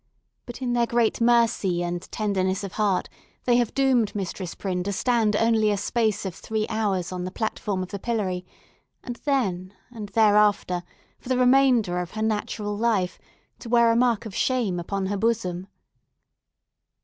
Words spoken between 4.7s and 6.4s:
to stand only a space of